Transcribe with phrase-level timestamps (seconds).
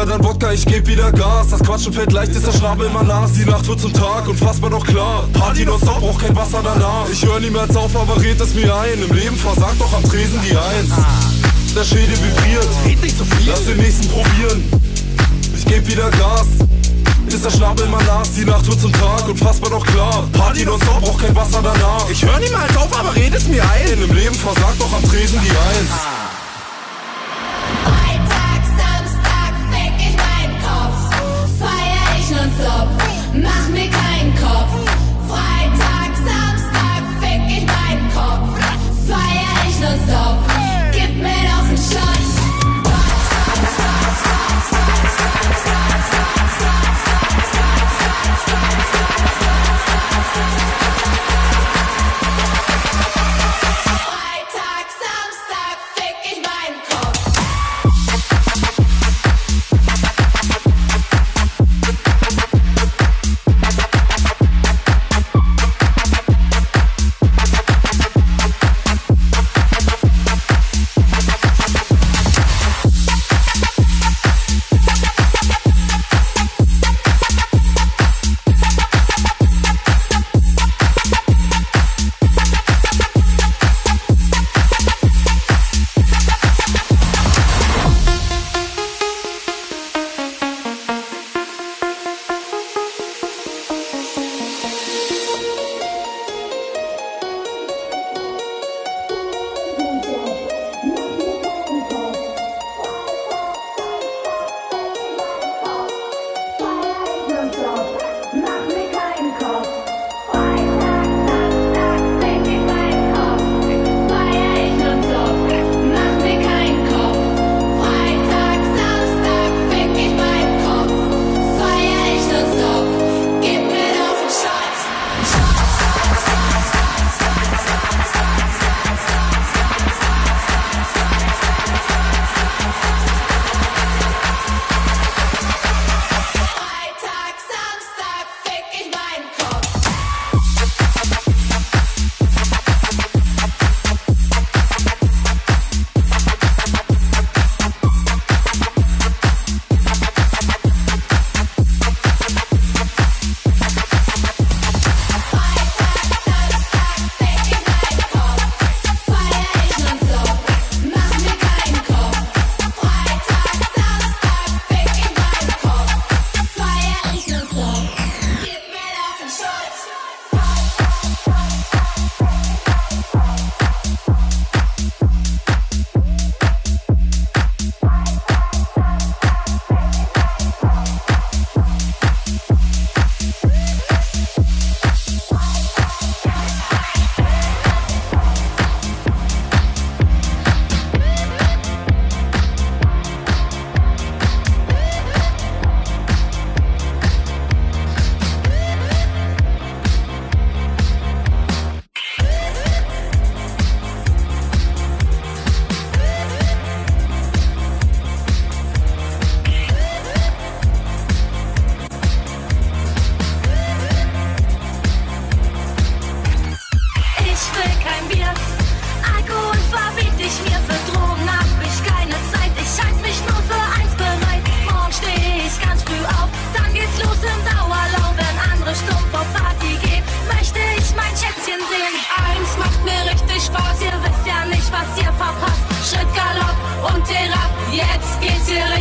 [0.00, 1.48] Tequila, dann Wodka, ich geb wieder Gas.
[1.48, 3.32] Das Quatschen fällt leicht, ist der Schnabel immer nass.
[3.32, 5.28] Die Nacht wird zum Tag und fassbar doch klar.
[5.32, 7.06] Party nonstop, braucht kein Wasser danach.
[7.10, 9.02] Ich hör niemals auf, aber red es mir ein.
[9.02, 10.90] Im Leben versagt doch am Tresen die Eins.
[11.74, 14.64] Der Schädel vibriert, red nicht so viel, lass den nächsten probieren.
[15.56, 16.46] Ich geb wieder Gas.
[17.26, 20.28] Ist der Schnabel immer nass, die Nacht wird zum Tag und fassbar doch klar.
[20.32, 22.08] Party nonstop, braucht kein Wasser danach.
[22.10, 24.02] Ich hör niemals auf, aber red es mir ein.
[24.02, 26.19] Im Leben versagt doch am Tresen die Eins.
[32.60, 32.88] Nonstop,
[33.34, 34.72] mach mir keinen Kopf.
[35.28, 38.58] Freitag, Samstag, fick ich meinen Kopf.
[39.08, 40.49] Feier ich nonstop,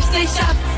[0.10, 0.69] PlayStation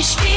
[0.00, 0.29] wie schweben.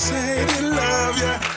[0.00, 1.49] Say they love you,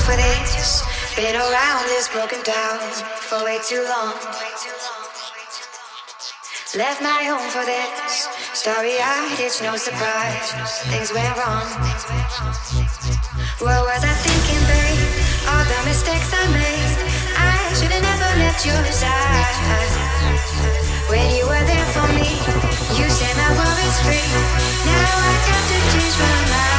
[0.00, 0.82] for this.
[1.16, 2.78] Been around this broken down
[3.28, 4.14] for way too long.
[6.76, 8.28] Left my home for this.
[8.54, 10.52] Starry eyed, it's no surprise.
[10.88, 11.66] Things went wrong.
[13.58, 15.02] What was I thinking, babe?
[15.50, 16.98] All the mistakes I made.
[17.36, 19.90] I should have never left your side.
[21.10, 22.30] When you were there for me,
[22.96, 24.30] you set my worries free.
[24.86, 26.70] Now I have to change my mind.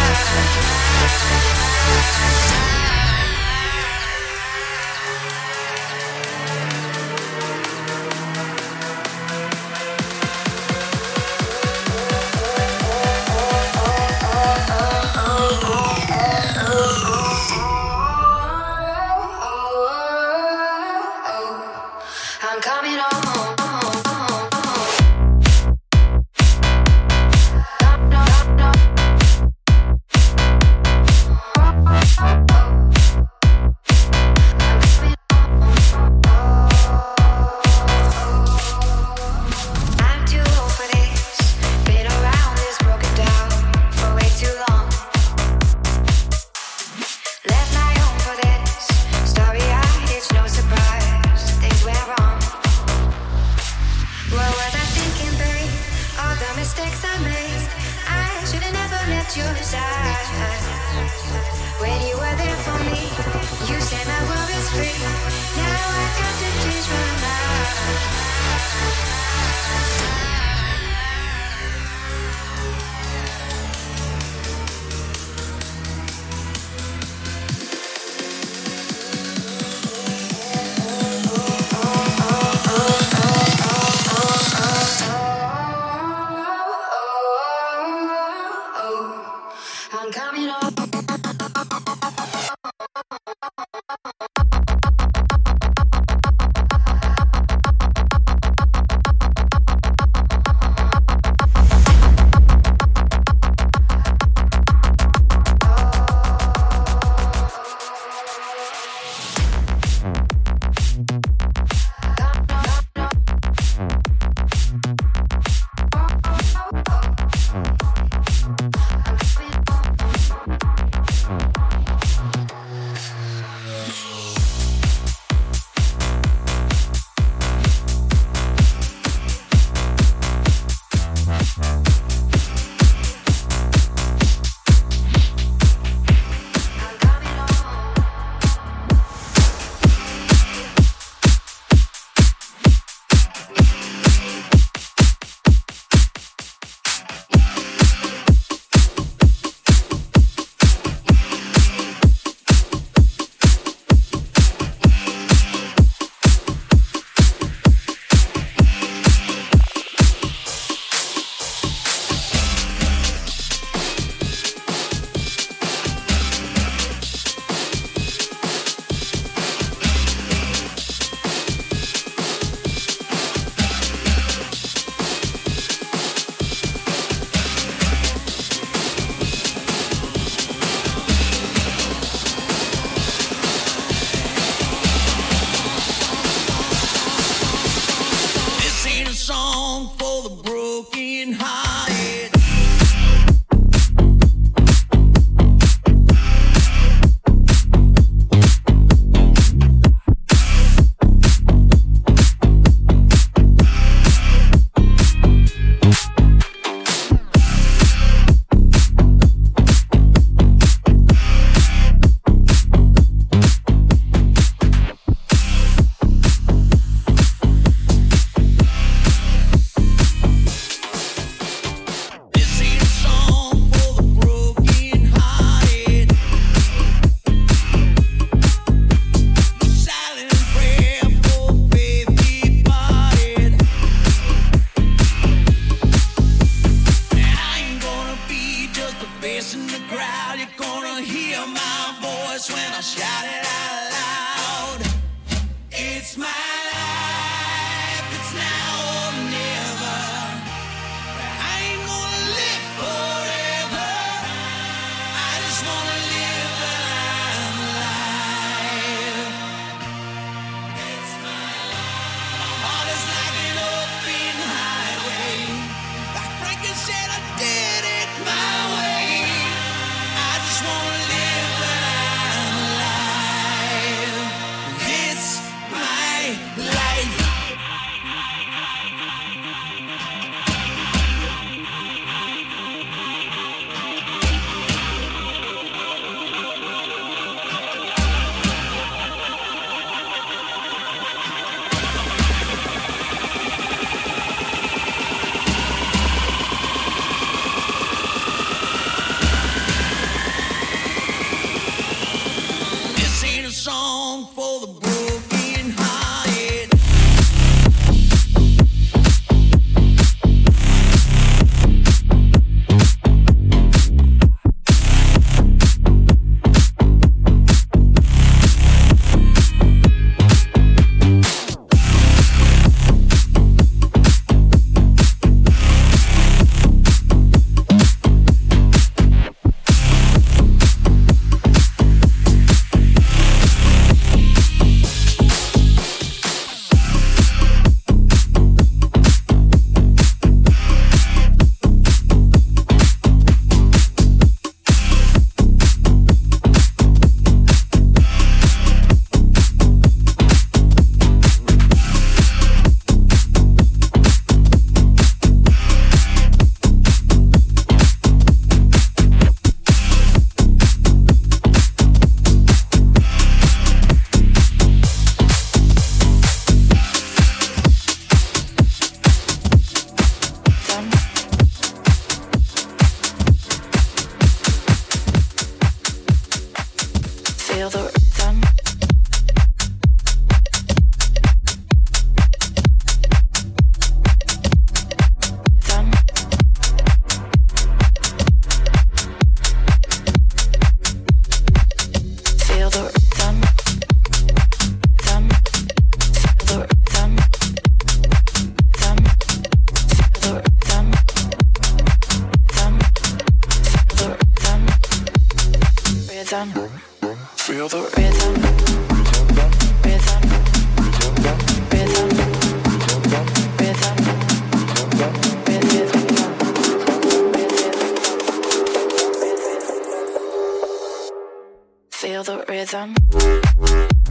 [422.11, 424.10] feel the rhythm.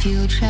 [0.00, 0.49] Future.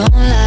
[0.00, 0.39] don't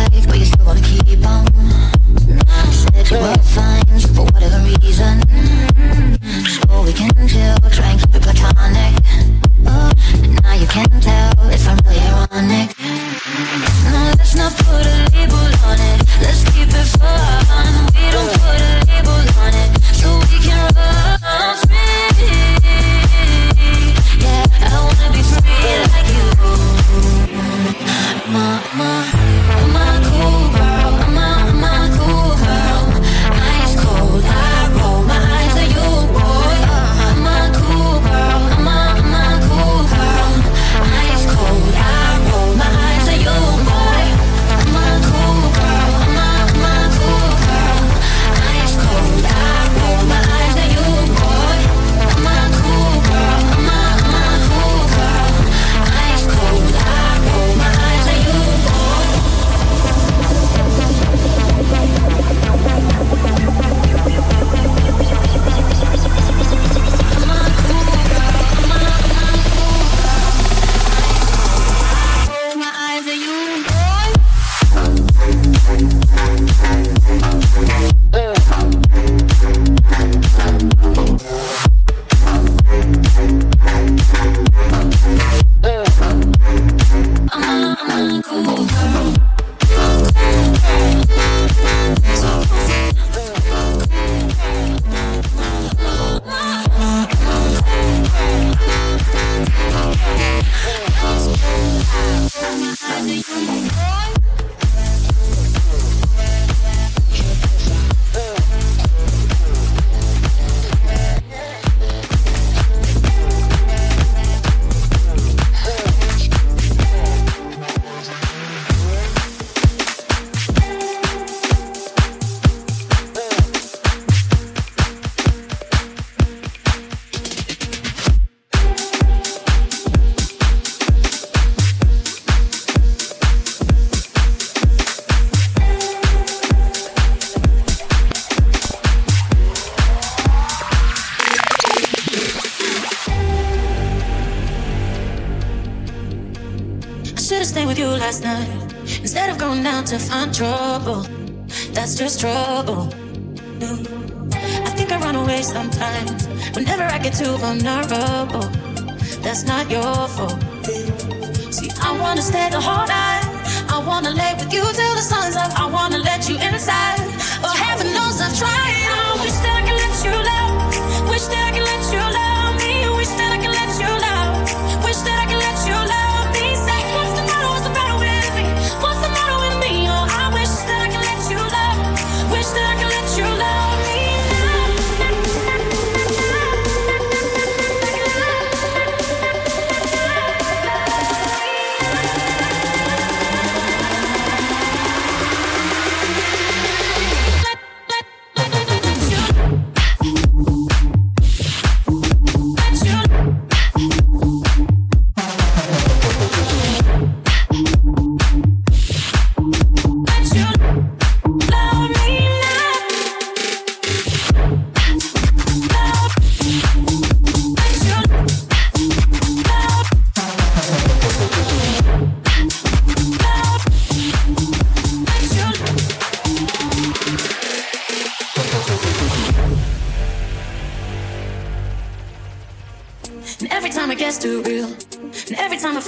[157.63, 158.12] Narva.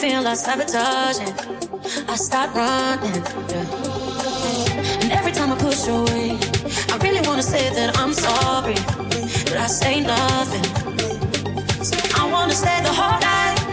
[0.09, 1.33] feel like sabotaging.
[2.07, 3.23] I start running.
[3.49, 5.01] Yeah.
[5.01, 6.37] And every time I push away,
[6.93, 8.77] I really wanna say that I'm sorry,
[9.49, 10.67] but I say nothing.
[11.83, 13.64] So I wanna stay the whole night.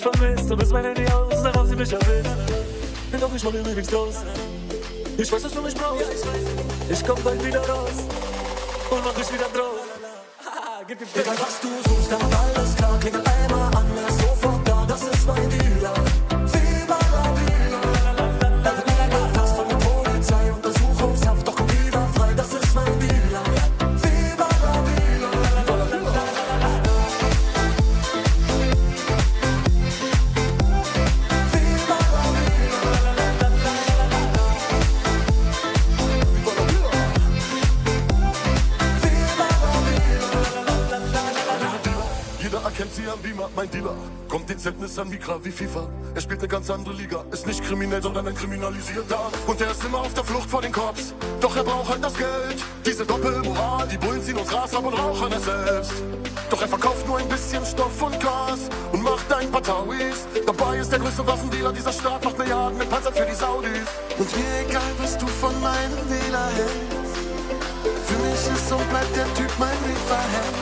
[0.00, 2.30] dich vermisst, du bist meine Handy aus, darauf sie mich erwischt.
[3.20, 4.14] Doch ich mache mir nichts los.
[5.18, 6.26] Ich weiß, dass du mich brauchst.
[6.88, 7.92] Ich komm bald wieder raus
[8.90, 9.76] und mach dich wieder drauf.
[10.88, 13.86] Egal was du suchst, kann alles klar, klingel einmal an,
[14.18, 15.59] sofort da, das ist mein Ding.
[45.00, 45.88] an Mikra wie FIFA.
[46.14, 49.18] Er spielt eine ganz andere Liga, ist nicht kriminell, sondern ein Kriminalisierter.
[49.46, 51.14] Und er ist immer auf der Flucht vor den Cops.
[51.40, 52.58] Doch er braucht halt das Geld.
[52.84, 55.92] Diese Doppelmoral, die Bullen ziehen uns Gras ab und rauchen es selbst.
[56.50, 60.26] Doch er verkauft nur ein bisschen Stoff und Gas und macht ein paar Tauis.
[60.46, 63.88] Dabei ist der größte Waffendealer dieser Stadt, macht Milliarden mit Panzern für die Saudis.
[64.18, 67.16] Und mir egal, was du von meinem Dealer hältst.
[68.06, 70.54] Für mich ist so bleibt der Typ mein Lieferheld.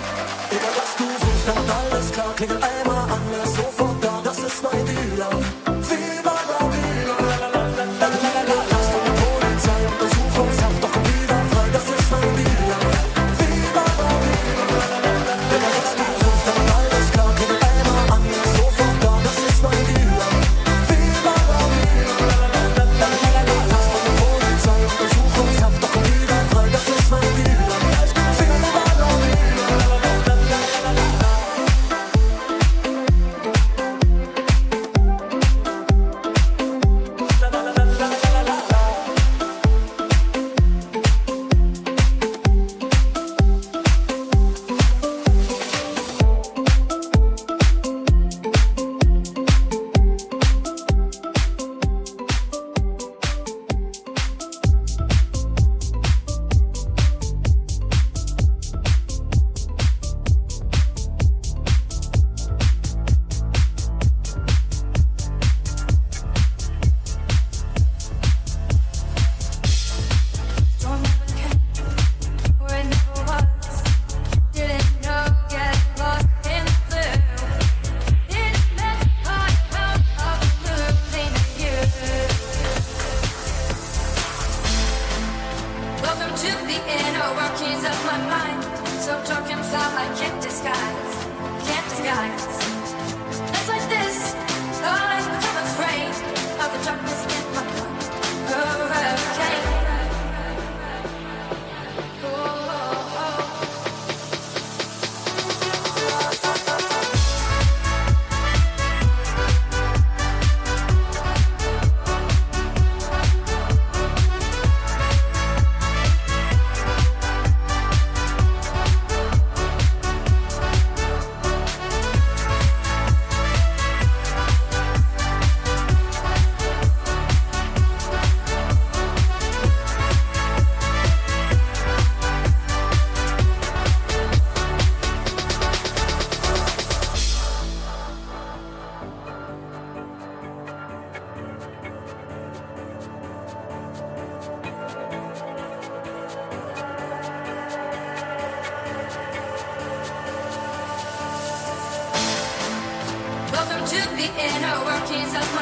[0.51, 3.98] Egal was du suchst, dann macht alles klar, klingelt einmal anders, sofort
[4.63, 5.78] my dear.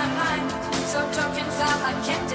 [0.06, 0.50] my mind.
[0.90, 1.34] So don't
[1.82, 2.25] I can't.